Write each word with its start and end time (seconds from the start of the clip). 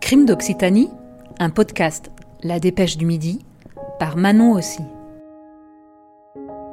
Crime 0.00 0.26
d'Occitanie, 0.26 0.90
un 1.38 1.50
podcast 1.50 2.10
La 2.42 2.60
Dépêche 2.60 2.96
du 2.96 3.04
Midi, 3.04 3.44
par 3.98 4.16
Manon 4.16 4.52
aussi. 4.52 4.82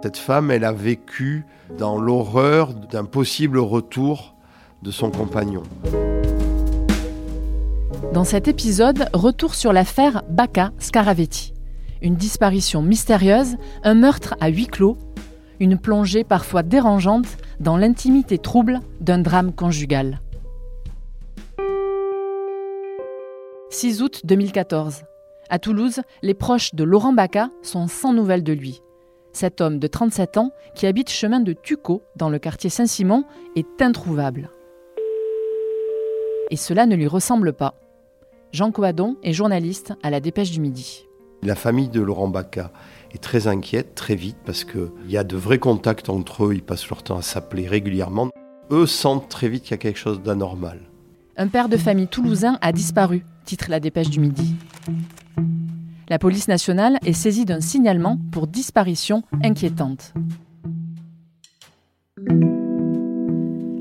Cette 0.04 0.18
femme, 0.18 0.52
elle 0.52 0.64
a 0.64 0.72
vécu 0.72 1.46
dans 1.78 2.00
l'horreur 2.00 2.74
d'un 2.74 3.06
possible 3.06 3.60
retour 3.60 4.36
de 4.84 4.92
son 4.92 5.12
compagnon. 5.12 5.63
Dans 8.13 8.24
cet 8.24 8.47
épisode, 8.47 9.10
retour 9.13 9.56
sur 9.56 9.74
l'affaire 9.74 10.24
Bacca 10.29 10.72
Scaravetti. 10.78 11.54
Une 12.02 12.15
disparition 12.15 12.81
mystérieuse, 12.81 13.58
un 13.83 13.96
meurtre 13.96 14.36
à 14.40 14.49
huis 14.49 14.68
clos, 14.68 14.97
une 15.62 15.78
plongée 15.78 16.23
parfois 16.23 16.63
dérangeante 16.63 17.38
dans 17.59 17.77
l'intimité 17.77 18.39
trouble 18.39 18.80
d'un 18.99 19.20
drame 19.20 19.53
conjugal. 19.53 20.20
6 23.69 24.02
août 24.02 24.21
2014. 24.23 25.03
À 25.52 25.59
Toulouse, 25.59 26.02
les 26.23 26.33
proches 26.33 26.73
de 26.73 26.83
Laurent 26.83 27.13
Bacca 27.13 27.52
sont 27.61 27.88
sans 27.88 28.11
nouvelles 28.11 28.43
de 28.43 28.53
lui. 28.53 28.81
Cet 29.33 29.61
homme 29.61 29.77
de 29.77 29.85
37 29.85 30.38
ans, 30.38 30.52
qui 30.73 30.88
habite 30.88 31.11
chemin 31.11 31.39
de 31.39 31.53
Tucot, 31.53 32.02
dans 32.16 32.30
le 32.30 32.39
quartier 32.39 32.71
Saint-Simon, 32.71 33.23
est 33.55 33.83
introuvable. 33.83 34.49
Et 36.49 36.55
cela 36.55 36.88
ne 36.88 36.95
lui 36.95 37.07
ressemble 37.07 37.53
pas. 37.53 37.75
Jean 38.52 38.71
Coadon 38.71 39.16
est 39.21 39.31
journaliste 39.31 39.93
à 40.02 40.09
la 40.09 40.21
Dépêche 40.21 40.52
du 40.52 40.59
Midi. 40.59 41.05
La 41.44 41.55
famille 41.55 41.90
de 41.90 42.00
Laurent 42.02 42.27
Bacca 42.27 42.72
est 43.12 43.18
très 43.22 43.48
inquiète 43.48 43.95
très 43.95 44.13
vite 44.13 44.38
parce 44.45 44.63
qu'il 44.63 44.91
y 45.08 45.18
a 45.18 45.23
de 45.23 45.36
vrais 45.36 45.58
contacts 45.58 46.08
entre 46.08 46.45
eux, 46.45 46.54
ils 46.54 46.62
passent 46.62 46.88
leur 46.88 47.02
temps 47.02 47.17
à 47.17 47.23
s'appeler 47.23 47.67
régulièrement. 47.67 48.30
Eux 48.70 48.86
sentent 48.86 49.27
très 49.27 49.50
vite 49.50 49.64
qu'il 49.64 49.72
y 49.72 49.73
a 49.73 49.77
quelque 49.77 49.98
chose 49.98 50.22
d'anormal. 50.22 50.81
Un 51.38 51.48
père 51.48 51.67
de 51.67 51.77
famille 51.77 52.08
toulousain 52.08 52.59
a 52.62 52.72
disparu, 52.72 53.25
titre 53.44 53.72
la 53.72 53.80
Dépêche 53.80 54.11
du 54.11 54.20
Midi. 54.20 54.53
La 56.09 56.20
police 56.20 56.48
nationale 56.48 57.00
est 57.03 57.14
saisie 57.14 57.45
d'un 57.45 57.59
signalement 57.59 58.20
pour 58.31 58.45
disparition 58.45 59.23
inquiétante. 59.44 60.14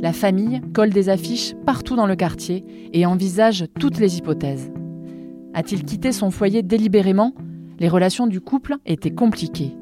La 0.00 0.14
famille 0.14 0.62
colle 0.72 0.90
des 0.90 1.10
affiches 1.10 1.54
partout 1.66 1.94
dans 1.94 2.06
le 2.06 2.16
quartier 2.16 2.64
et 2.94 3.04
envisage 3.04 3.66
toutes 3.78 3.98
les 3.98 4.16
hypothèses. 4.16 4.72
A-t-il 5.52 5.84
quitté 5.84 6.12
son 6.12 6.30
foyer 6.30 6.62
délibérément 6.62 7.34
Les 7.80 7.88
relations 7.88 8.26
du 8.26 8.42
couple 8.42 8.76
étaient 8.84 9.10
compliquées. 9.10 9.74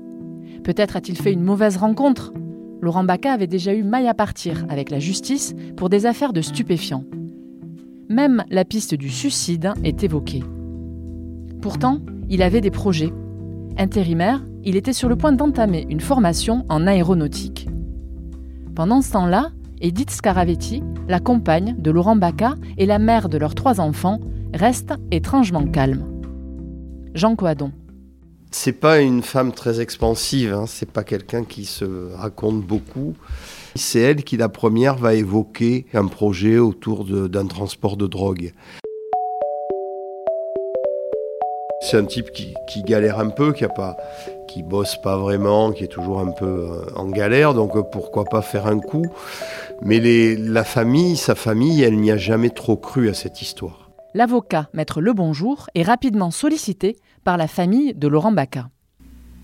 Peut-être 0.62 0.96
a-t-il 0.96 1.18
fait 1.18 1.32
une 1.32 1.42
mauvaise 1.42 1.76
rencontre 1.76 2.32
Laurent 2.80 3.02
Bacca 3.02 3.32
avait 3.32 3.48
déjà 3.48 3.74
eu 3.74 3.82
maille 3.82 4.06
à 4.06 4.14
partir 4.14 4.64
avec 4.68 4.90
la 4.90 5.00
justice 5.00 5.56
pour 5.76 5.88
des 5.88 6.06
affaires 6.06 6.32
de 6.32 6.40
stupéfiants. 6.40 7.02
Même 8.08 8.44
la 8.50 8.64
piste 8.64 8.94
du 8.94 9.10
suicide 9.10 9.72
est 9.82 10.04
évoquée. 10.04 10.44
Pourtant, 11.60 11.98
il 12.28 12.42
avait 12.42 12.60
des 12.60 12.70
projets. 12.70 13.12
Intérimaire, 13.76 14.44
il 14.62 14.76
était 14.76 14.92
sur 14.92 15.08
le 15.08 15.16
point 15.16 15.32
d'entamer 15.32 15.84
une 15.90 16.00
formation 16.00 16.64
en 16.68 16.86
aéronautique. 16.86 17.68
Pendant 18.76 19.02
ce 19.02 19.10
temps-là, 19.10 19.50
Edith 19.80 20.10
Scaravetti, 20.10 20.84
la 21.08 21.18
compagne 21.18 21.74
de 21.76 21.90
Laurent 21.90 22.16
Bacca 22.16 22.54
et 22.76 22.86
la 22.86 23.00
mère 23.00 23.28
de 23.28 23.38
leurs 23.38 23.56
trois 23.56 23.80
enfants, 23.80 24.20
reste 24.54 24.94
étrangement 25.10 25.66
calme. 25.66 26.04
Jean 27.14 27.34
Coadon. 27.34 27.72
C'est 28.50 28.72
pas 28.72 29.00
une 29.00 29.22
femme 29.22 29.52
très 29.52 29.80
expansive, 29.80 30.54
hein. 30.54 30.64
c'est 30.66 30.90
pas 30.90 31.04
quelqu'un 31.04 31.44
qui 31.44 31.66
se 31.66 32.14
raconte 32.14 32.62
beaucoup. 32.62 33.14
C'est 33.74 34.00
elle 34.00 34.24
qui, 34.24 34.38
la 34.38 34.48
première, 34.48 34.96
va 34.96 35.14
évoquer 35.14 35.84
un 35.92 36.06
projet 36.06 36.58
autour 36.58 37.04
d'un 37.04 37.46
transport 37.46 37.98
de 37.98 38.06
drogue. 38.06 38.52
C'est 41.82 41.98
un 41.98 42.06
type 42.06 42.30
qui, 42.32 42.82
galère 42.82 43.18
un 43.18 43.28
peu, 43.28 43.52
qui 43.52 43.64
a 43.64 43.68
pas, 43.68 43.96
qui 44.48 44.62
bosse 44.62 44.96
pas 45.02 45.18
vraiment, 45.18 45.70
qui 45.70 45.84
est 45.84 45.88
toujours 45.88 46.18
un 46.18 46.30
peu 46.30 46.46
euh, 46.46 46.84
en 46.96 47.06
galère, 47.06 47.54
donc 47.54 47.76
euh, 47.76 47.82
pourquoi 47.82 48.24
pas 48.24 48.42
faire 48.42 48.66
un 48.66 48.80
coup. 48.80 49.06
Mais 49.82 50.00
la 50.36 50.64
famille, 50.64 51.16
sa 51.16 51.34
famille, 51.34 51.82
elle 51.82 52.00
n'y 52.00 52.10
a 52.10 52.16
jamais 52.16 52.50
trop 52.50 52.76
cru 52.76 53.10
à 53.10 53.14
cette 53.14 53.42
histoire. 53.42 53.87
L'avocat, 54.18 54.68
maître 54.74 55.00
Lebonjour, 55.00 55.68
est 55.76 55.84
rapidement 55.84 56.32
sollicité 56.32 56.96
par 57.22 57.36
la 57.36 57.46
famille 57.46 57.94
de 57.94 58.08
Laurent 58.08 58.32
Bacca. 58.32 58.68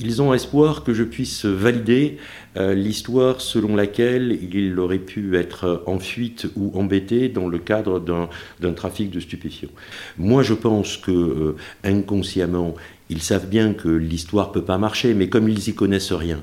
Ils 0.01 0.21
ont 0.21 0.35
espoir 0.35 0.83
que 0.83 0.93
je 0.93 1.05
puisse 1.05 1.45
valider 1.45 2.19
euh, 2.57 2.75
l'histoire 2.75 3.41
selon 3.41 3.77
laquelle 3.77 4.37
il 4.53 4.77
aurait 4.81 4.99
pu 4.99 5.37
être 5.37 5.85
en 5.87 6.01
fuite 6.01 6.49
ou 6.57 6.77
embêté 6.77 7.29
dans 7.29 7.47
le 7.47 7.59
cadre 7.59 8.01
d'un 8.01 8.73
trafic 8.73 9.13
de 9.13 9.21
stupéfiants. 9.21 9.71
Moi, 10.19 10.43
je 10.43 10.55
pense 10.55 10.97
que 10.97 11.13
euh, 11.13 11.57
inconsciemment, 11.85 12.75
ils 13.11 13.23
savent 13.23 13.47
bien 13.47 13.75
que 13.75 13.89
l'histoire 13.89 14.51
peut 14.51 14.65
pas 14.65 14.77
marcher, 14.77 15.15
mais 15.15 15.29
comme 15.29 15.49
ils 15.49 15.69
y 15.69 15.75
connaissent 15.77 16.13
rien, 16.13 16.43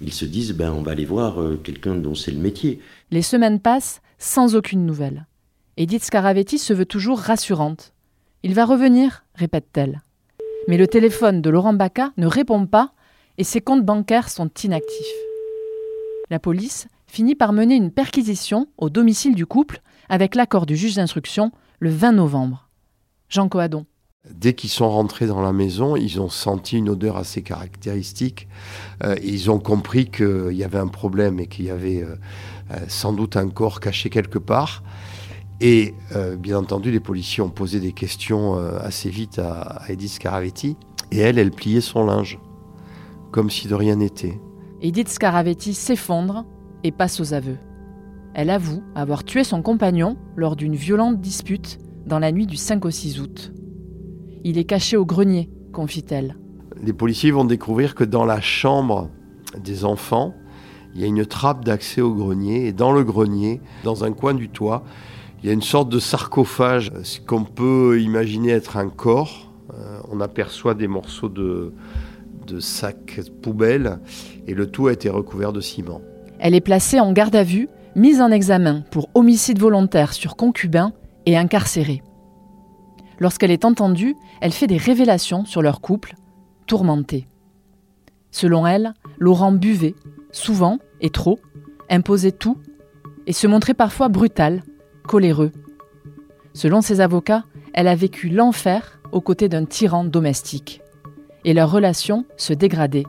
ils 0.00 0.12
se 0.12 0.24
disent 0.24 0.52
ben 0.52 0.72
on 0.72 0.82
va 0.82 0.92
aller 0.92 1.04
voir 1.04 1.42
euh, 1.42 1.60
quelqu'un 1.64 1.96
dont 1.96 2.14
c'est 2.14 2.30
le 2.30 2.38
métier. 2.38 2.78
Les 3.10 3.22
semaines 3.22 3.58
passent 3.58 4.02
sans 4.18 4.54
aucune 4.54 4.86
nouvelle. 4.86 5.26
Edith 5.78 6.04
Scaravetti 6.04 6.58
se 6.58 6.74
veut 6.74 6.84
toujours 6.84 7.18
rassurante. 7.18 7.94
Il 8.42 8.54
va 8.54 8.66
revenir, 8.66 9.24
répète-t-elle. 9.34 10.02
Mais 10.68 10.76
le 10.76 10.86
téléphone 10.86 11.40
de 11.40 11.48
Laurent 11.48 11.72
Bacca 11.72 12.12
ne 12.18 12.26
répond 12.26 12.66
pas 12.66 12.92
et 13.38 13.44
ses 13.44 13.62
comptes 13.62 13.84
bancaires 13.84 14.28
sont 14.28 14.50
inactifs. 14.62 15.16
La 16.28 16.38
police 16.38 16.88
finit 17.06 17.34
par 17.34 17.54
mener 17.54 17.74
une 17.74 17.90
perquisition 17.90 18.68
au 18.76 18.90
domicile 18.90 19.34
du 19.34 19.46
couple 19.46 19.80
avec 20.10 20.34
l'accord 20.34 20.66
du 20.66 20.76
juge 20.76 20.96
d'instruction 20.96 21.52
le 21.78 21.88
20 21.88 22.12
novembre. 22.12 22.68
Jean 23.30 23.48
Coadon. 23.48 23.86
Dès 24.30 24.52
qu'ils 24.52 24.70
sont 24.70 24.90
rentrés 24.90 25.26
dans 25.26 25.40
la 25.40 25.52
maison, 25.52 25.96
ils 25.96 26.20
ont 26.20 26.28
senti 26.28 26.76
une 26.76 26.90
odeur 26.90 27.16
assez 27.16 27.42
caractéristique. 27.42 28.46
Euh, 29.02 29.16
ils 29.22 29.50
ont 29.50 29.58
compris 29.58 30.10
qu'il 30.10 30.52
y 30.52 30.64
avait 30.64 30.78
un 30.78 30.86
problème 30.86 31.40
et 31.40 31.46
qu'il 31.46 31.64
y 31.64 31.70
avait 31.70 32.02
euh, 32.02 32.14
euh, 32.70 32.76
sans 32.88 33.14
doute 33.14 33.36
un 33.36 33.48
corps 33.48 33.80
caché 33.80 34.10
quelque 34.10 34.38
part. 34.38 34.82
Et 35.64 35.94
euh, 36.16 36.34
bien 36.34 36.58
entendu, 36.58 36.90
les 36.90 36.98
policiers 36.98 37.40
ont 37.40 37.48
posé 37.48 37.78
des 37.78 37.92
questions 37.92 38.58
euh, 38.58 38.80
assez 38.80 39.08
vite 39.08 39.38
à, 39.38 39.82
Edith 39.88 40.10
Scaravetti. 40.10 40.76
Et 41.12 41.18
elle, 41.18 41.38
elle 41.38 41.52
pliait 41.52 41.80
son 41.80 42.04
linge, 42.04 42.40
comme 43.30 43.48
si 43.48 43.68
de 43.68 43.74
rien 43.76 43.94
n'était. 43.94 44.40
Edith 44.80 45.08
Scaravetti 45.08 45.72
s'effondre 45.72 46.44
et 46.82 46.90
passe 46.90 47.20
aux 47.20 47.32
aveux. 47.32 47.58
Elle 48.34 48.50
avoue 48.50 48.82
avoir 48.96 49.22
tué 49.22 49.44
son 49.44 49.62
compagnon 49.62 50.16
lors 50.34 50.56
d'une 50.56 50.74
violente 50.74 51.20
dispute 51.20 51.78
dans 52.06 52.18
la 52.18 52.32
nuit 52.32 52.46
du 52.46 52.56
5 52.56 52.84
au 52.84 52.90
6 52.90 53.20
août. 53.20 53.52
Il 54.42 54.58
est 54.58 54.64
caché 54.64 54.96
au 54.96 55.06
grenier, 55.06 55.48
confie-t-elle. 55.72 56.36
Les 56.82 56.92
policiers 56.92 57.30
vont 57.30 57.44
découvrir 57.44 57.94
que 57.94 58.02
dans 58.02 58.24
la 58.24 58.40
chambre 58.40 59.10
des 59.62 59.84
enfants, 59.84 60.34
il 60.96 61.02
y 61.02 61.04
a 61.04 61.06
une 61.06 61.24
trappe 61.24 61.64
d'accès 61.64 62.00
au 62.00 62.14
grenier. 62.14 62.66
Et 62.66 62.72
dans 62.72 62.90
le 62.90 63.04
grenier, 63.04 63.60
dans 63.84 64.02
un 64.02 64.10
coin 64.10 64.34
du 64.34 64.48
toit, 64.48 64.82
il 65.42 65.48
y 65.48 65.50
a 65.50 65.52
une 65.52 65.62
sorte 65.62 65.88
de 65.88 65.98
sarcophage, 65.98 66.92
ce 67.02 67.18
qu'on 67.18 67.44
peut 67.44 68.00
imaginer 68.00 68.50
être 68.50 68.76
un 68.76 68.88
corps. 68.88 69.50
Euh, 69.74 69.98
on 70.10 70.20
aperçoit 70.20 70.74
des 70.74 70.86
morceaux 70.86 71.28
de, 71.28 71.72
de 72.46 72.60
sacs 72.60 73.20
poubelles 73.42 73.98
et 74.46 74.54
le 74.54 74.70
tout 74.70 74.86
a 74.86 74.92
été 74.92 75.08
recouvert 75.08 75.52
de 75.52 75.60
ciment. 75.60 76.00
Elle 76.38 76.54
est 76.54 76.60
placée 76.60 77.00
en 77.00 77.12
garde 77.12 77.34
à 77.34 77.42
vue, 77.42 77.68
mise 77.96 78.20
en 78.20 78.30
examen 78.30 78.82
pour 78.90 79.08
homicide 79.14 79.58
volontaire 79.58 80.12
sur 80.12 80.36
concubin 80.36 80.92
et 81.26 81.36
incarcérée. 81.36 82.02
Lorsqu'elle 83.18 83.50
est 83.50 83.64
entendue, 83.64 84.16
elle 84.40 84.52
fait 84.52 84.66
des 84.66 84.76
révélations 84.76 85.44
sur 85.44 85.62
leur 85.62 85.80
couple, 85.80 86.14
tourmenté. 86.66 87.26
Selon 88.30 88.66
elle, 88.66 88.94
Laurent 89.18 89.52
buvait, 89.52 89.94
souvent 90.30 90.78
et 91.00 91.10
trop, 91.10 91.38
imposait 91.90 92.32
tout, 92.32 92.58
et 93.26 93.32
se 93.32 93.46
montrait 93.46 93.74
parfois 93.74 94.08
brutal, 94.08 94.62
coléreux. 95.06 95.52
Selon 96.54 96.80
ses 96.80 97.00
avocats, 97.00 97.44
elle 97.72 97.88
a 97.88 97.94
vécu 97.94 98.28
l'enfer 98.28 99.00
aux 99.10 99.20
côtés 99.20 99.48
d'un 99.48 99.64
tyran 99.64 100.04
domestique. 100.04 100.82
Et 101.44 101.54
leur 101.54 101.70
relation 101.70 102.24
se 102.36 102.52
dégradait. 102.52 103.06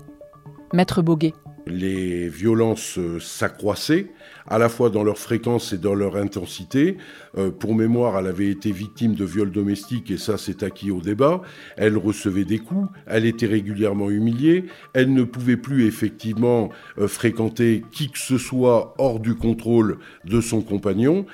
Maître 0.74 1.02
Boguet. 1.02 1.34
Les 1.66 2.28
violences 2.28 3.00
s'accroissaient, 3.20 4.12
à 4.48 4.58
la 4.58 4.70
fois 4.70 4.90
dans 4.90 5.04
leur 5.04 5.18
fréquence 5.18 5.72
et 5.74 5.78
dans 5.78 5.96
leur 5.96 6.18
intensité. 6.18 6.98
Euh, 7.38 7.52
pour 7.52 7.76
mémoire, 7.76 8.20
elle 8.20 8.28
avait 8.28 8.50
été 8.50 8.72
victime 8.72 9.16
de 9.16 9.26
viols 9.26 9.52
domestiques 9.52 10.12
et 10.12 10.18
ça 10.18 10.38
c'est 10.38 10.64
acquis 10.64 10.92
au 10.92 11.02
débat. 11.02 11.42
Elle 11.78 11.98
recevait 11.98 12.44
des 12.44 12.60
coups, 12.60 12.90
elle 13.06 13.26
était 13.26 13.46
régulièrement 13.46 14.10
humiliée, 14.10 14.66
elle 14.94 15.14
ne 15.14 15.24
pouvait 15.24 15.58
plus 15.58 15.86
effectivement 15.86 16.70
euh, 16.98 17.08
fréquenter 17.08 17.84
qui 17.92 18.10
que 18.10 18.20
ce 18.20 18.38
soit 18.38 18.94
hors 18.98 19.20
du 19.20 19.36
contrôle 19.36 20.00
de 20.26 20.42
son 20.42 20.62
compagnon. 20.62 21.26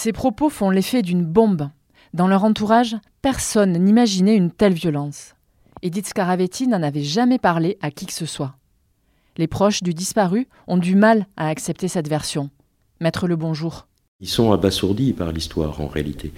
Ces 0.00 0.12
propos 0.12 0.48
font 0.48 0.70
l'effet 0.70 1.02
d'une 1.02 1.24
bombe. 1.24 1.70
Dans 2.14 2.28
leur 2.28 2.44
entourage, 2.44 2.94
personne 3.20 3.72
n'imaginait 3.72 4.36
une 4.36 4.52
telle 4.52 4.72
violence. 4.72 5.34
Edith 5.82 6.06
Scaravetti 6.06 6.68
n'en 6.68 6.84
avait 6.84 7.02
jamais 7.02 7.40
parlé 7.40 7.78
à 7.82 7.90
qui 7.90 8.06
que 8.06 8.12
ce 8.12 8.24
soit. 8.24 8.54
Les 9.38 9.48
proches 9.48 9.82
du 9.82 9.94
disparu 9.94 10.46
ont 10.68 10.76
du 10.76 10.94
mal 10.94 11.26
à 11.36 11.48
accepter 11.48 11.88
cette 11.88 12.06
version. 12.06 12.48
Maître 13.00 13.26
le 13.26 13.34
bonjour. 13.34 13.88
Ils 14.20 14.28
sont 14.28 14.52
abasourdis 14.52 15.14
par 15.14 15.32
l'histoire 15.32 15.80
en 15.80 15.88
réalité. 15.88 16.32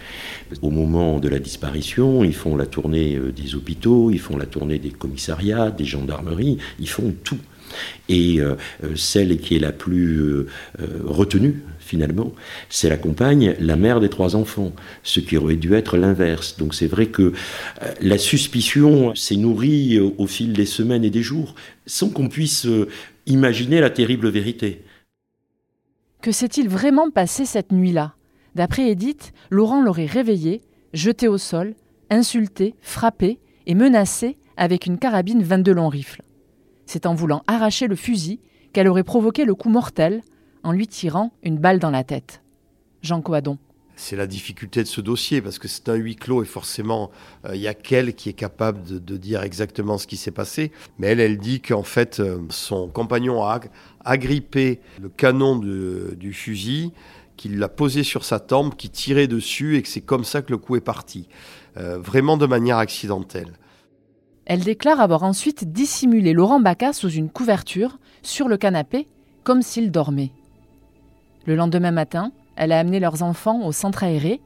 Au 0.62 0.70
moment 0.70 1.18
de 1.18 1.28
la 1.28 1.38
disparition, 1.38 2.24
ils 2.24 2.34
font 2.34 2.56
la 2.56 2.64
tournée 2.64 3.16
euh, 3.16 3.30
des 3.30 3.54
hôpitaux, 3.54 4.10
ils 4.10 4.20
font 4.20 4.38
la 4.38 4.46
tournée 4.46 4.78
des 4.78 4.90
commissariats, 4.90 5.70
des 5.70 5.84
gendarmeries, 5.84 6.56
ils 6.78 6.88
font 6.88 7.14
tout. 7.24 7.38
Et 8.08 8.40
euh, 8.40 8.56
euh, 8.84 8.96
celle 8.96 9.38
qui 9.38 9.56
est 9.56 9.60
la 9.60 9.72
plus 9.72 10.46
retenue, 11.04 11.62
finalement, 11.78 12.32
c'est 12.68 12.88
la 12.88 12.96
compagne, 12.96 13.54
la 13.60 13.76
mère 13.76 14.00
des 14.00 14.08
trois 14.08 14.36
enfants, 14.36 14.72
ce 15.02 15.20
qui 15.20 15.36
aurait 15.36 15.56
dû 15.56 15.74
être 15.74 15.96
l'inverse. 15.96 16.56
Donc 16.56 16.74
c'est 16.74 16.86
vrai 16.86 17.06
que 17.06 17.32
la 18.00 18.18
suspicion 18.18 19.14
s'est 19.14 19.36
nourrie 19.36 19.98
au 19.98 20.26
fil 20.26 20.52
des 20.52 20.66
semaines 20.66 21.04
et 21.04 21.10
des 21.10 21.22
jours, 21.22 21.54
sans 21.86 22.10
qu'on 22.10 22.28
puisse 22.28 22.66
imaginer 23.26 23.80
la 23.80 23.90
terrible 23.90 24.28
vérité. 24.28 24.82
Que 26.22 26.32
s'est-il 26.32 26.68
vraiment 26.68 27.10
passé 27.10 27.44
cette 27.44 27.72
nuit-là? 27.72 28.14
D'après 28.54 28.90
Edith, 28.90 29.32
Laurent 29.50 29.82
l'aurait 29.82 30.06
réveillé, 30.06 30.60
jeté 30.92 31.28
au 31.28 31.38
sol, 31.38 31.74
insulté, 32.10 32.74
frappé 32.80 33.38
et 33.66 33.74
menacé 33.74 34.36
avec 34.56 34.86
une 34.86 34.98
carabine 34.98 35.42
22 35.42 35.72
long 35.72 35.88
rifle. 35.88 36.22
C'est 36.92 37.06
en 37.06 37.14
voulant 37.14 37.44
arracher 37.46 37.86
le 37.86 37.94
fusil 37.94 38.40
qu'elle 38.72 38.88
aurait 38.88 39.04
provoqué 39.04 39.44
le 39.44 39.54
coup 39.54 39.68
mortel 39.68 40.22
en 40.64 40.72
lui 40.72 40.88
tirant 40.88 41.30
une 41.44 41.56
balle 41.56 41.78
dans 41.78 41.92
la 41.92 42.02
tête. 42.02 42.42
Jean 43.00 43.22
Coadon 43.22 43.58
c'est 43.94 44.16
la 44.16 44.26
difficulté 44.26 44.82
de 44.82 44.88
ce 44.88 45.02
dossier, 45.02 45.42
parce 45.42 45.58
que 45.58 45.68
c'est 45.68 45.90
un 45.90 45.94
huis 45.94 46.16
clos 46.16 46.42
et 46.42 46.46
forcément, 46.46 47.10
euh, 47.44 47.54
il 47.54 47.60
y 47.60 47.68
a 47.68 47.74
qu'elle 47.74 48.14
qui 48.14 48.30
est 48.30 48.32
capable 48.32 48.82
de, 48.82 49.16
dire 49.18 49.42
exactement 49.42 49.98
ce 49.98 50.06
qui 50.06 50.16
s'est 50.16 50.30
passé. 50.30 50.72
Mais 50.98 51.08
elle, 51.08 51.20
elle 51.20 51.36
dit 51.36 51.60
qu'en 51.60 51.82
fait, 51.82 52.18
euh, 52.18 52.38
son 52.48 52.88
compagnon 52.88 53.44
a 53.44 53.60
agrippé 54.02 54.80
le 55.02 55.10
canon 55.10 55.56
du 55.56 56.32
fusil, 56.32 56.92
qu'il 57.36 57.58
l'a 57.58 57.68
posé 57.68 58.02
sur 58.02 58.24
sa 58.24 58.40
tempe, 58.40 58.78
qui 58.78 58.88
tirait 58.88 59.28
dessus 59.28 59.76
et 59.76 59.82
que 59.82 59.88
c'est 59.88 60.00
comme 60.00 60.24
ça 60.24 60.40
que 60.40 60.50
le 60.50 60.56
coup 60.56 60.76
est 60.76 60.80
parti. 60.80 61.28
Euh, 61.76 61.98
vraiment 61.98 62.38
de 62.38 62.46
manière 62.46 62.78
accidentelle. 62.78 63.52
Elle 64.50 64.64
déclare 64.64 65.00
avoir 65.00 65.22
ensuite 65.22 65.70
dissimulé 65.70 66.32
Laurent 66.32 66.58
Bacca 66.58 66.92
sous 66.92 67.08
une 67.08 67.30
couverture, 67.30 68.00
sur 68.20 68.48
le 68.48 68.56
canapé, 68.56 69.06
comme 69.44 69.62
s'il 69.62 69.92
dormait. 69.92 70.32
Le 71.46 71.54
lendemain 71.54 71.92
matin, 71.92 72.32
elle 72.56 72.72
a 72.72 72.80
amené 72.80 72.98
leurs 72.98 73.22
enfants 73.22 73.64
au 73.64 73.70
centre 73.70 74.02
aéré, 74.02 74.40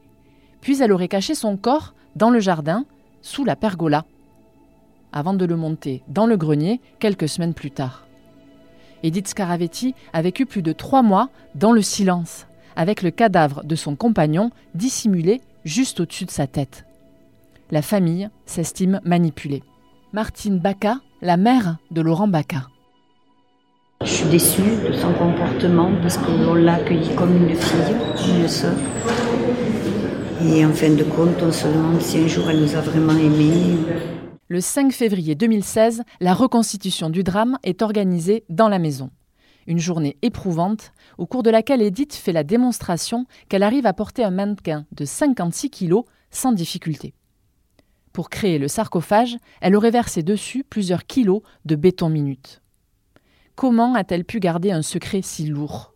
puis 0.61 0.79
elle 0.79 0.91
aurait 0.91 1.07
caché 1.07 1.33
son 1.33 1.57
corps 1.57 1.95
dans 2.15 2.29
le 2.29 2.39
jardin, 2.39 2.85
sous 3.23 3.45
la 3.45 3.55
pergola, 3.55 4.05
avant 5.11 5.33
de 5.33 5.43
le 5.43 5.55
monter 5.55 6.03
dans 6.07 6.27
le 6.27 6.37
grenier 6.37 6.81
quelques 6.99 7.27
semaines 7.27 7.55
plus 7.55 7.71
tard. 7.71 8.05
Edith 9.01 9.29
Scaravetti 9.29 9.95
a 10.13 10.21
vécu 10.21 10.45
plus 10.45 10.61
de 10.61 10.71
trois 10.71 11.01
mois 11.01 11.29
dans 11.55 11.71
le 11.71 11.81
silence, 11.81 12.45
avec 12.75 13.01
le 13.01 13.09
cadavre 13.09 13.63
de 13.63 13.75
son 13.75 13.95
compagnon 13.95 14.51
dissimulé 14.75 15.41
juste 15.63 15.99
au-dessus 15.99 16.25
de 16.25 16.31
sa 16.31 16.45
tête. 16.45 16.85
La 17.71 17.81
famille 17.81 18.29
s'estime 18.45 19.01
manipulée. 19.03 19.63
Martine 20.15 20.59
Baca, 20.59 21.01
la 21.21 21.35
mère 21.35 21.75
de 21.91 21.99
Laurent 21.99 22.29
Baca. 22.29 22.69
Je 24.01 24.07
suis 24.09 24.29
déçue 24.29 24.61
de 24.87 24.93
son 24.93 25.11
comportement 25.11 25.91
parce 26.01 26.17
qu'on 26.17 26.53
l'a 26.53 26.75
accueilli 26.75 27.13
comme 27.15 27.35
une 27.35 27.53
fille, 27.53 28.39
une 28.39 28.47
sœur. 28.47 28.77
Et 30.41 30.65
en 30.65 30.71
fin 30.71 30.91
de 30.91 31.03
compte, 31.03 31.43
on 31.43 31.51
se 31.51 31.67
demande 31.67 31.99
si 31.99 32.19
un 32.19 32.27
jour 32.27 32.49
elle 32.49 32.61
nous 32.61 32.75
a 32.75 32.79
vraiment 32.79 33.11
aimés. 33.11 33.75
Le 34.47 34.61
5 34.61 34.93
février 34.93 35.35
2016, 35.35 36.03
la 36.21 36.33
reconstitution 36.33 37.09
du 37.09 37.21
drame 37.21 37.57
est 37.63 37.81
organisée 37.81 38.45
dans 38.47 38.69
la 38.69 38.79
maison. 38.79 39.09
Une 39.67 39.79
journée 39.79 40.15
éprouvante, 40.21 40.93
au 41.17 41.25
cours 41.25 41.43
de 41.43 41.49
laquelle 41.49 41.81
Edith 41.81 42.13
fait 42.13 42.31
la 42.31 42.45
démonstration 42.45 43.25
qu'elle 43.49 43.63
arrive 43.63 43.85
à 43.85 43.91
porter 43.91 44.23
un 44.23 44.31
mannequin 44.31 44.85
de 44.93 45.03
56 45.03 45.69
kilos 45.71 46.05
sans 46.31 46.53
difficulté. 46.53 47.13
Pour 48.15 48.29
créer 48.29 48.59
le 48.59 48.69
sarcophage, 48.69 49.35
elle 49.59 49.75
aurait 49.75 49.91
versé 49.91 50.23
dessus 50.23 50.63
plusieurs 50.63 51.05
kilos 51.05 51.41
de 51.65 51.75
béton 51.75 52.07
minute. 52.07 52.61
Comment 53.55 53.93
a-t-elle 53.93 54.23
pu 54.23 54.39
garder 54.39 54.71
un 54.71 54.83
secret 54.83 55.21
si 55.21 55.47
lourd? 55.47 55.93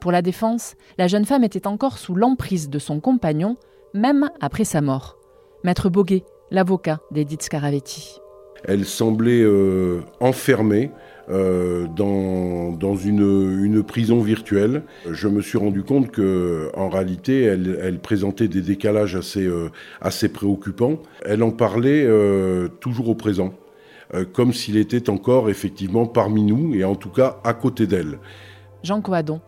Pour 0.00 0.10
la 0.10 0.20
défense, 0.20 0.74
la 0.98 1.06
jeune 1.06 1.24
femme 1.24 1.44
était 1.44 1.68
encore 1.68 1.98
sous 1.98 2.16
l'emprise 2.16 2.68
de 2.68 2.80
son 2.80 2.98
compagnon, 2.98 3.56
même 3.94 4.30
après 4.40 4.64
sa 4.64 4.80
mort. 4.80 5.16
Maître 5.62 5.90
Boguet, 5.90 6.24
l'avocat 6.50 6.98
d'Edith 7.12 7.42
Scaravetti. 7.42 8.18
Elle 8.64 8.84
semblait 8.84 9.44
euh, 9.44 10.00
enfermée 10.18 10.90
euh, 11.30 11.86
dans, 11.86 12.96
une, 12.96 13.82
prison 13.82 14.20
virtuelle. 14.20 14.82
Je 15.10 15.28
me 15.28 15.42
suis 15.42 15.58
rendu 15.58 15.82
compte 15.82 16.10
que, 16.10 16.70
en 16.74 16.88
réalité, 16.88 17.42
elle, 17.42 17.98
présentait 18.00 18.48
des 18.48 18.62
décalages 18.62 19.16
assez, 19.16 19.44
euh, 19.44 19.70
assez 20.00 20.28
préoccupants. 20.28 20.98
Elle 21.24 21.42
en 21.42 21.50
parlait 21.50 22.08
toujours 22.80 23.08
au 23.08 23.14
présent. 23.14 23.54
Euh, 24.14 24.24
comme 24.24 24.52
s'il 24.52 24.76
était 24.76 25.08
encore 25.08 25.48
effectivement 25.48 26.06
parmi 26.06 26.42
nous 26.42 26.74
et 26.74 26.84
en 26.84 26.94
tout 26.94 27.08
cas 27.08 27.38
à 27.42 27.54
côté 27.54 27.86
d'elle. 27.86 28.18
Jean 28.82 29.00
Coadon. 29.00 29.40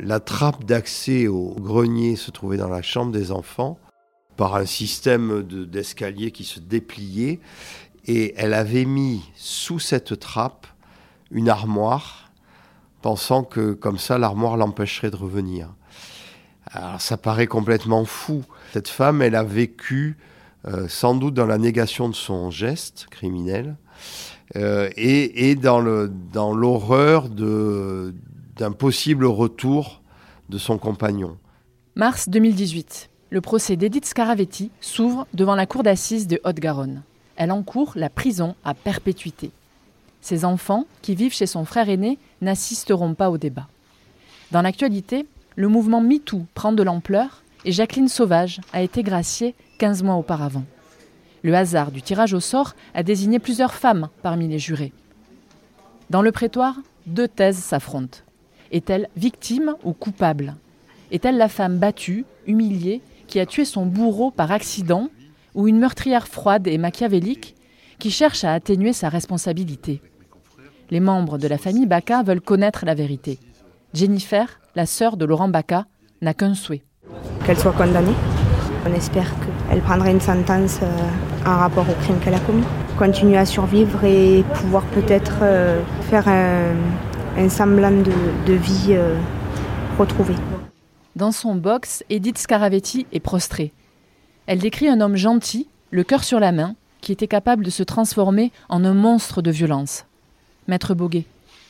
La 0.00 0.18
trappe 0.18 0.64
d'accès 0.64 1.28
au 1.28 1.54
grenier 1.54 2.16
se 2.16 2.30
trouvait 2.30 2.56
dans 2.56 2.68
la 2.68 2.82
chambre 2.82 3.12
des 3.12 3.30
enfants 3.30 3.78
par 4.36 4.56
un 4.56 4.66
système 4.66 5.42
d'escalier 5.42 6.32
qui 6.32 6.44
se 6.44 6.58
dépliait 6.58 7.38
et 8.06 8.34
elle 8.36 8.54
avait 8.54 8.86
mis 8.86 9.22
sous 9.34 9.78
cette 9.78 10.18
trappe 10.18 10.66
une 11.34 11.50
armoire 11.50 12.30
pensant 13.02 13.44
que 13.44 13.74
comme 13.74 13.98
ça 13.98 14.16
l'armoire 14.16 14.56
l'empêcherait 14.56 15.10
de 15.10 15.16
revenir. 15.16 15.68
Alors 16.70 17.00
ça 17.00 17.18
paraît 17.18 17.46
complètement 17.46 18.06
fou. 18.06 18.42
Cette 18.72 18.88
femme, 18.88 19.20
elle 19.20 19.34
a 19.34 19.44
vécu 19.44 20.16
euh, 20.66 20.88
sans 20.88 21.14
doute 21.14 21.34
dans 21.34 21.44
la 21.44 21.58
négation 21.58 22.08
de 22.08 22.14
son 22.14 22.50
geste 22.50 23.06
criminel, 23.10 23.76
euh, 24.56 24.88
et, 24.96 25.54
dans 25.56 25.80
l'horreur 26.54 27.28
d'un 27.28 28.72
possible 28.72 29.26
retour 29.26 30.00
de 30.48 30.56
son 30.56 30.78
compagnon. 30.78 31.36
Mars 31.96 32.28
2018. 32.30 33.10
Le 33.30 33.40
procès 33.40 33.76
d'Edith 33.76 34.06
Scaravetti 34.06 34.70
s'ouvre 34.80 35.26
devant 35.34 35.54
la 35.54 35.66
cour 35.66 35.82
d'assises 35.82 36.28
de 36.28 36.40
Haute-Garonne. 36.44 37.02
Elle 37.36 37.50
encourt 37.50 37.92
la 37.96 38.08
prison 38.08 38.54
à 38.64 38.74
perpétuité. 38.74 39.50
Ses 40.24 40.46
enfants, 40.46 40.86
qui 41.02 41.14
vivent 41.14 41.34
chez 41.34 41.44
son 41.44 41.66
frère 41.66 41.90
aîné, 41.90 42.18
n'assisteront 42.40 43.12
pas 43.12 43.28
au 43.28 43.36
débat. 43.36 43.68
Dans 44.52 44.62
l'actualité, 44.62 45.26
le 45.54 45.68
mouvement 45.68 46.00
MeToo 46.00 46.46
prend 46.54 46.72
de 46.72 46.82
l'ampleur 46.82 47.42
et 47.66 47.72
Jacqueline 47.72 48.08
Sauvage 48.08 48.62
a 48.72 48.80
été 48.80 49.02
graciée 49.02 49.54
15 49.76 50.02
mois 50.02 50.14
auparavant. 50.14 50.64
Le 51.42 51.54
hasard 51.54 51.90
du 51.90 52.00
tirage 52.00 52.32
au 52.32 52.40
sort 52.40 52.72
a 52.94 53.02
désigné 53.02 53.38
plusieurs 53.38 53.74
femmes 53.74 54.08
parmi 54.22 54.48
les 54.48 54.58
jurés. 54.58 54.94
Dans 56.08 56.22
le 56.22 56.32
prétoire, 56.32 56.76
deux 57.04 57.28
thèses 57.28 57.58
s'affrontent. 57.58 58.20
Est-elle 58.72 59.10
victime 59.18 59.74
ou 59.84 59.92
coupable? 59.92 60.54
Est-elle 61.10 61.36
la 61.36 61.50
femme 61.50 61.76
battue, 61.76 62.24
humiliée, 62.46 63.02
qui 63.26 63.40
a 63.40 63.44
tué 63.44 63.66
son 63.66 63.84
bourreau 63.84 64.30
par 64.30 64.52
accident, 64.52 65.10
ou 65.54 65.68
une 65.68 65.78
meurtrière 65.78 66.28
froide 66.28 66.66
et 66.66 66.78
machiavélique 66.78 67.56
qui 67.98 68.10
cherche 68.10 68.42
à 68.44 68.54
atténuer 68.54 68.94
sa 68.94 69.10
responsabilité? 69.10 70.00
Les 70.90 71.00
membres 71.00 71.38
de 71.38 71.48
la 71.48 71.58
famille 71.58 71.86
Baca 71.86 72.22
veulent 72.22 72.40
connaître 72.40 72.84
la 72.84 72.94
vérité. 72.94 73.38
Jennifer, 73.94 74.60
la 74.74 74.86
sœur 74.86 75.16
de 75.16 75.24
Laurent 75.24 75.48
Baca, 75.48 75.86
n'a 76.20 76.34
qu'un 76.34 76.54
souhait. 76.54 76.82
Qu'elle 77.46 77.58
soit 77.58 77.72
condamnée. 77.72 78.14
On 78.86 78.92
espère 78.92 79.32
qu'elle 79.68 79.80
prendra 79.80 80.10
une 80.10 80.20
sentence 80.20 80.80
euh, 80.82 81.46
en 81.46 81.56
rapport 81.56 81.86
au 81.88 82.02
crime 82.02 82.18
qu'elle 82.20 82.34
a 82.34 82.40
commis. 82.40 82.64
Continuer 82.98 83.38
à 83.38 83.46
survivre 83.46 84.04
et 84.04 84.44
pouvoir 84.54 84.84
peut-être 84.86 85.38
euh, 85.42 85.82
faire 86.10 86.28
un, 86.28 87.48
semblant 87.48 87.90
de, 87.90 88.52
vie 88.52 88.88
euh, 88.90 89.16
retrouvée. 89.98 90.36
Dans 91.16 91.32
son 91.32 91.54
box, 91.54 92.04
Edith 92.10 92.38
Scaravetti 92.38 93.06
est 93.12 93.20
prostrée. 93.20 93.72
Elle 94.46 94.58
décrit 94.58 94.88
un 94.88 95.00
homme 95.00 95.16
gentil, 95.16 95.68
le 95.90 96.04
cœur 96.04 96.24
sur 96.24 96.40
la 96.40 96.52
main, 96.52 96.74
qui 97.00 97.12
était 97.12 97.28
capable 97.28 97.64
de 97.64 97.70
se 97.70 97.82
transformer 97.82 98.52
en 98.68 98.84
un 98.84 98.94
monstre 98.94 99.40
de 99.40 99.50
violence. 99.50 100.04
Maître 100.68 100.94
Boguet. 100.94 101.24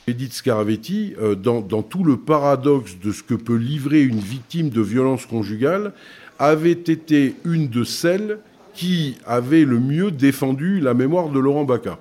Edith 0.07 0.35
Scaravetti, 0.35 1.15
dans, 1.43 1.63
dans, 1.63 1.83
tout 1.83 2.05
le 2.05 2.19
paradoxe 2.19 2.99
de 3.03 3.11
ce 3.11 3.23
que 3.23 3.35
peut 3.35 3.57
livrer 3.57 4.03
une 4.03 4.19
victime 4.19 4.69
de 4.69 4.83
violence 4.83 5.25
conjugale, 5.25 5.95
avait 6.39 6.73
été 6.73 7.37
une 7.45 7.69
de 7.69 7.85
celles 7.85 8.39
qui 8.75 9.17
avait 9.25 9.65
le 9.65 9.79
mieux 9.79 10.11
défendu 10.11 10.81
la 10.81 10.95
mémoire 10.95 11.31
de 11.31 11.39
Laurent 11.39 11.65
Bacca. 11.65 11.99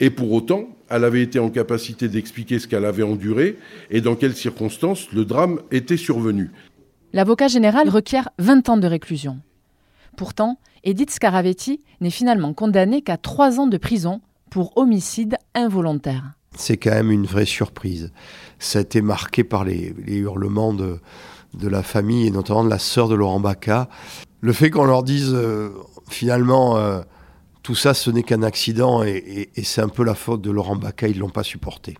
Et 0.00 0.10
pour 0.10 0.32
autant, 0.32 0.68
elle 0.88 1.04
avait 1.04 1.22
été 1.22 1.38
en 1.38 1.50
capacité 1.50 2.08
d'expliquer 2.08 2.58
ce 2.58 2.68
qu'elle 2.68 2.84
avait 2.84 3.02
enduré 3.02 3.58
et 3.90 4.00
dans 4.00 4.14
quelles 4.14 4.36
circonstances 4.36 5.10
le 5.12 5.24
drame 5.24 5.60
était 5.70 5.96
survenu. 5.96 6.50
L'avocat 7.12 7.48
général 7.48 7.88
requiert 7.88 8.28
20 8.38 8.68
ans 8.68 8.76
de 8.76 8.86
réclusion. 8.86 9.38
Pourtant, 10.16 10.58
Edith 10.84 11.10
Scaravetti 11.10 11.80
n'est 12.00 12.10
finalement 12.10 12.52
condamnée 12.52 13.02
qu'à 13.02 13.16
3 13.16 13.58
ans 13.58 13.66
de 13.66 13.78
prison 13.78 14.20
pour 14.56 14.72
homicide 14.78 15.36
involontaire. 15.54 16.32
C'est 16.54 16.78
quand 16.78 16.92
même 16.92 17.10
une 17.10 17.26
vraie 17.26 17.44
surprise. 17.44 18.10
Ça 18.58 18.78
a 18.78 18.82
été 18.82 19.02
marqué 19.02 19.44
par 19.44 19.66
les, 19.66 19.94
les 20.06 20.16
hurlements 20.16 20.72
de, 20.72 20.98
de 21.52 21.68
la 21.68 21.82
famille 21.82 22.26
et 22.26 22.30
notamment 22.30 22.64
de 22.64 22.70
la 22.70 22.78
sœur 22.78 23.06
de 23.10 23.14
Laurent 23.14 23.38
Baca. 23.38 23.90
Le 24.40 24.54
fait 24.54 24.70
qu'on 24.70 24.86
leur 24.86 25.02
dise 25.02 25.34
euh, 25.34 25.68
finalement 26.08 26.78
euh, 26.78 27.02
tout 27.62 27.74
ça 27.74 27.92
ce 27.92 28.10
n'est 28.10 28.22
qu'un 28.22 28.42
accident 28.42 29.02
et, 29.02 29.50
c'est 29.62 29.82
un 29.82 29.90
peu 29.90 30.04
la 30.04 30.14
faute 30.14 30.40
de 30.40 30.50
Laurent 30.50 30.76
Baca, 30.76 31.06
ils 31.06 31.16
ne 31.16 31.20
l'ont 31.20 31.28
pas 31.28 31.42
supporté. 31.42 31.98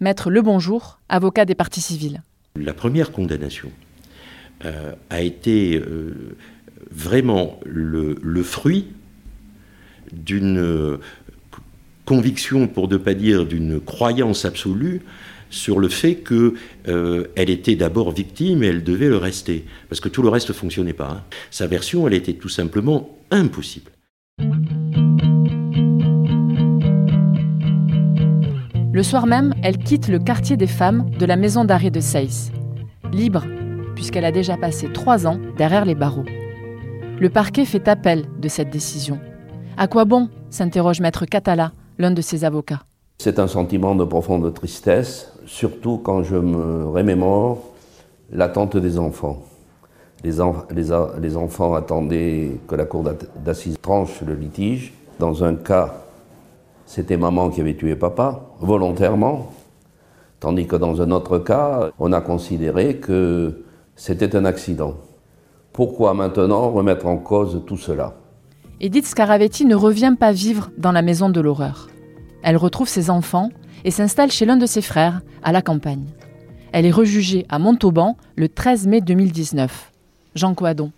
Maître 0.00 0.30
Le 0.30 0.40
Bonjour, 0.40 1.00
avocat 1.10 1.44
des 1.44 1.54
parties 1.54 1.82
civiles. 1.82 2.22
La 2.56 2.72
première 2.72 3.12
condamnation 3.12 3.70
a 5.10 5.20
été 5.20 5.82
vraiment 6.90 7.60
le 7.66 8.42
fruit 8.42 8.86
d'une 10.14 10.98
conviction, 12.04 12.66
pour 12.66 12.88
ne 12.88 12.96
pas 12.96 13.14
dire 13.14 13.46
d'une 13.46 13.80
croyance 13.80 14.44
absolue, 14.44 15.02
sur 15.50 15.78
le 15.78 15.88
fait 15.88 16.16
qu'elle 16.16 16.52
euh, 16.88 17.26
était 17.36 17.76
d'abord 17.76 18.10
victime 18.10 18.62
et 18.62 18.66
elle 18.66 18.82
devait 18.82 19.08
le 19.08 19.16
rester, 19.16 19.64
parce 19.88 20.00
que 20.00 20.08
tout 20.08 20.22
le 20.22 20.28
reste 20.28 20.48
ne 20.48 20.54
fonctionnait 20.54 20.92
pas. 20.92 21.10
Hein. 21.10 21.22
Sa 21.50 21.66
version, 21.66 22.06
elle 22.06 22.14
était 22.14 22.32
tout 22.34 22.48
simplement 22.48 23.16
impossible. 23.30 23.90
Le 28.92 29.02
soir 29.02 29.26
même, 29.26 29.54
elle 29.62 29.78
quitte 29.78 30.08
le 30.08 30.18
quartier 30.18 30.56
des 30.56 30.66
femmes 30.66 31.10
de 31.18 31.26
la 31.26 31.36
maison 31.36 31.64
d'arrêt 31.64 31.90
de 31.90 32.00
Seyss, 32.00 32.52
libre, 33.12 33.44
puisqu'elle 33.94 34.24
a 34.24 34.32
déjà 34.32 34.56
passé 34.56 34.88
trois 34.92 35.26
ans 35.26 35.40
derrière 35.56 35.84
les 35.84 35.94
barreaux. 35.94 36.24
Le 37.20 37.28
parquet 37.28 37.64
fait 37.64 37.88
appel 37.88 38.24
de 38.38 38.48
cette 38.48 38.70
décision. 38.70 39.20
À 39.76 39.88
quoi 39.88 40.04
bon 40.04 40.28
s'interroge 40.50 41.00
maître 41.00 41.26
Catala, 41.26 41.72
l'un 41.98 42.10
de 42.10 42.20
ses 42.20 42.44
avocats. 42.44 42.82
C'est 43.18 43.38
un 43.38 43.46
sentiment 43.46 43.94
de 43.94 44.04
profonde 44.04 44.52
tristesse, 44.52 45.32
surtout 45.46 45.98
quand 45.98 46.22
je 46.22 46.36
me 46.36 46.88
remémore 46.88 47.58
l'attente 48.32 48.76
des 48.76 48.98
enfants. 48.98 49.42
Les, 50.24 51.36
enfants 51.36 51.74
attendaient 51.74 52.52
que 52.66 52.74
la 52.74 52.86
cour 52.86 53.04
d'assises 53.44 53.76
tranche 53.80 54.22
le 54.22 54.34
litige. 54.34 54.94
Dans 55.18 55.44
un 55.44 55.54
cas, 55.54 55.94
c'était 56.86 57.16
maman 57.16 57.50
qui 57.50 57.60
avait 57.60 57.76
tué 57.76 57.94
papa, 57.94 58.40
volontairement, 58.58 59.52
tandis 60.40 60.66
que 60.66 60.76
dans 60.76 61.02
un 61.02 61.10
autre 61.10 61.38
cas, 61.38 61.90
on 61.98 62.12
a 62.12 62.20
considéré 62.20 62.96
que 62.96 63.64
c'était 63.96 64.34
un 64.34 64.44
accident. 64.44 64.94
Pourquoi 65.72 66.14
maintenant 66.14 66.70
remettre 66.70 67.06
en 67.06 67.18
cause 67.18 67.62
tout 67.66 67.76
cela? 67.76 68.14
Edith 68.80 69.06
Scaravetti 69.06 69.64
ne 69.64 69.76
revient 69.76 70.14
pas 70.18 70.32
vivre 70.32 70.70
dans 70.76 70.92
la 70.92 71.02
maison 71.02 71.28
de 71.28 71.40
l'horreur. 71.40 71.88
Elle 72.42 72.56
retrouve 72.56 72.88
ses 72.88 73.08
enfants 73.08 73.50
et 73.84 73.90
s'installe 73.90 74.30
chez 74.30 74.46
l'un 74.46 74.56
de 74.56 74.66
ses 74.66 74.82
frères, 74.82 75.20
à 75.42 75.52
la 75.52 75.62
campagne. 75.62 76.06
Elle 76.72 76.86
est 76.86 76.90
rejugée 76.90 77.46
à 77.48 77.58
Montauban 77.58 78.16
le 78.36 78.48
13 78.48 78.86
mai 78.88 79.00
2019. 79.00 79.92
Jean 80.34 80.54
Coadon. 80.54 80.90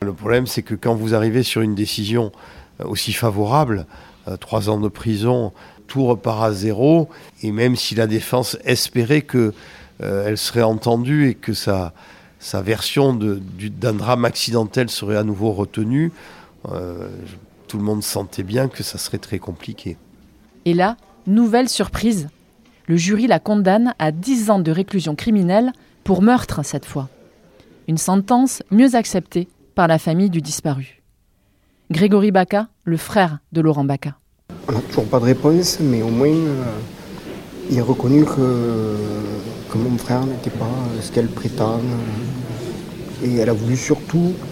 Le 0.00 0.14
problème, 0.14 0.46
c'est 0.46 0.62
que 0.62 0.74
quand 0.74 0.94
vous 0.94 1.14
arrivez 1.14 1.42
sur 1.42 1.60
une 1.60 1.74
décision 1.74 2.32
euh, 2.80 2.84
aussi 2.86 3.12
favorable, 3.12 3.86
euh, 4.26 4.36
trois 4.36 4.70
ans 4.70 4.78
de 4.78 4.88
prison, 4.88 5.52
tout 5.86 6.06
repart 6.06 6.42
à 6.42 6.52
zéro, 6.52 7.08
et 7.42 7.52
même 7.52 7.76
si 7.76 7.94
la 7.94 8.06
défense 8.06 8.56
espérait 8.64 9.22
qu'elle 9.22 9.52
euh, 10.02 10.36
serait 10.36 10.62
entendue 10.62 11.28
et 11.28 11.34
que 11.34 11.52
sa, 11.52 11.92
version 12.54 13.12
d'un 13.12 13.92
drame 13.92 14.24
accidentel 14.24 14.88
serait 14.88 15.16
à 15.16 15.24
nouveau 15.24 15.52
retenue, 15.52 16.12
tout 16.64 17.78
le 17.78 17.84
monde 17.84 18.02
sentait 18.02 18.42
bien 18.42 18.68
que 18.68 18.82
ça 18.82 18.98
serait 18.98 19.18
très 19.18 19.38
compliqué. 19.38 19.96
Et 20.64 20.74
là, 20.74 20.96
nouvelle 21.26 21.68
surprise. 21.68 22.28
Le 22.86 22.96
jury 22.96 23.26
la 23.26 23.38
condamne 23.38 23.94
à 23.98 24.12
10 24.12 24.50
ans 24.50 24.58
de 24.58 24.70
réclusion 24.70 25.14
criminelle 25.14 25.72
pour 26.04 26.22
meurtre 26.22 26.64
cette 26.64 26.86
fois. 26.86 27.08
Une 27.86 27.98
sentence 27.98 28.62
mieux 28.70 28.94
acceptée 28.94 29.48
par 29.74 29.88
la 29.88 29.98
famille 29.98 30.30
du 30.30 30.40
disparu. 30.40 31.02
Grégory 31.90 32.30
Baca, 32.30 32.68
le 32.84 32.96
frère 32.96 33.38
de 33.52 33.60
Laurent 33.60 33.84
Baca. 33.84 34.18
On 34.68 34.72
n'a 34.72 34.80
toujours 34.80 35.06
pas 35.06 35.20
de 35.20 35.24
réponse, 35.24 35.78
mais 35.80 36.02
au 36.02 36.08
moins 36.08 36.28
euh, 36.28 36.64
il 37.70 37.78
a 37.78 37.84
reconnu 37.84 38.24
que, 38.24 38.96
que 39.70 39.78
mon 39.78 39.96
frère 39.98 40.24
n'était 40.26 40.50
pas 40.50 40.66
ce 41.00 41.12
qu'elle 41.12 41.28
prétend. 41.28 41.80
Et 43.22 43.36
elle 43.36 43.48
a 43.48 43.54
voulu 43.54 43.76
surtout 43.76 44.32
euh, 44.32 44.47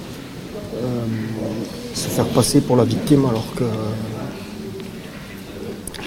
faire 2.16 2.28
passer 2.28 2.62
pour 2.62 2.76
la 2.76 2.84
victime 2.84 3.26
alors 3.26 3.54
que 3.54 3.64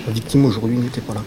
la 0.07 0.11
victime 0.11 0.43
aujourd'hui 0.45 0.77
n'était 0.77 1.01
pas 1.01 1.13
là. 1.13 1.21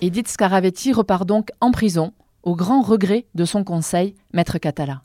Edith 0.00 0.26
Scaravetti 0.26 0.92
repart 0.92 1.24
donc 1.24 1.50
en 1.60 1.70
prison, 1.70 2.12
au 2.42 2.56
grand 2.56 2.82
regret 2.82 3.26
de 3.36 3.44
son 3.44 3.62
conseil, 3.62 4.16
Maître 4.32 4.58
Catala. 4.58 5.02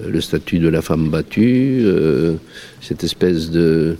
Euh, 0.00 0.08
le 0.08 0.22
statut 0.22 0.58
de 0.58 0.68
la 0.68 0.80
femme 0.80 1.10
battue, 1.10 1.82
euh, 1.82 2.36
cette 2.80 3.04
espèce 3.04 3.50
de, 3.50 3.98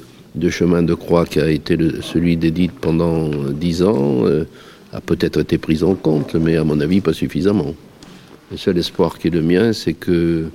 chemin 0.49 0.83
de 0.83 0.95
croix 0.95 1.27
qui 1.27 1.39
a 1.39 1.51
été 1.51 1.77
celui 2.01 2.39
d'Edith 2.39 2.73
pendant 2.73 3.29
dix 3.51 3.83
ans, 3.83 4.25
a 4.95 5.03
peut-être 5.03 5.41
été 5.41 5.59
pris 5.59 5.83
en 5.83 5.95
compte, 5.95 6.35
mais 6.35 6.57
à 6.57 6.65
mon 6.65 6.81
avis 6.81 7.03
pas 7.03 7.13
suffisamment. 7.13 7.75
Le 8.51 8.57
seul 8.57 8.79
espoir 8.79 9.19
qui 9.19 9.29
est 9.29 9.33
le 9.33 9.43
mien, 9.43 9.75
c'est 9.75 9.93
que 9.93 10.49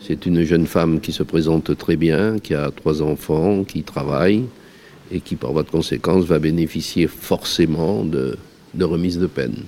c'est 0.00 0.26
une 0.26 0.42
jeune 0.42 0.66
femme 0.66 1.00
qui 1.00 1.12
se 1.12 1.22
présente 1.22 1.76
très 1.76 1.96
bien, 1.96 2.38
qui 2.38 2.54
a 2.54 2.70
trois 2.70 3.02
enfants, 3.02 3.64
qui 3.64 3.82
travaille 3.82 4.44
et 5.10 5.20
qui, 5.20 5.36
par 5.36 5.52
voie 5.52 5.62
de 5.62 5.70
conséquence, 5.70 6.24
va 6.24 6.38
bénéficier 6.38 7.06
forcément 7.06 8.04
de, 8.04 8.36
de 8.74 8.84
remise 8.84 9.18
de 9.18 9.26
peine. 9.26 9.64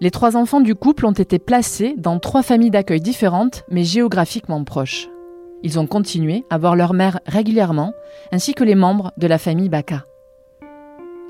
Les 0.00 0.10
trois 0.10 0.36
enfants 0.36 0.60
du 0.60 0.74
couple 0.74 1.06
ont 1.06 1.12
été 1.12 1.38
placés 1.38 1.94
dans 1.96 2.18
trois 2.18 2.42
familles 2.42 2.70
d'accueil 2.70 3.00
différentes, 3.00 3.64
mais 3.70 3.84
géographiquement 3.84 4.62
proches. 4.64 5.08
Ils 5.62 5.78
ont 5.78 5.86
continué 5.86 6.44
à 6.50 6.58
voir 6.58 6.76
leur 6.76 6.92
mère 6.92 7.20
régulièrement, 7.26 7.92
ainsi 8.32 8.54
que 8.54 8.64
les 8.64 8.74
membres 8.74 9.12
de 9.16 9.26
la 9.26 9.38
famille 9.38 9.70
Baca. 9.70 10.04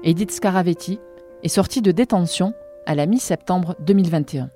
Edith 0.03 0.33
Scaravetti 0.33 0.99
est 1.43 1.49
sortie 1.49 1.83
de 1.83 1.93
détention 1.93 2.53
à 2.87 2.95
la 2.95 3.07
mi-septembre 3.07 3.77
2021. 3.81 4.51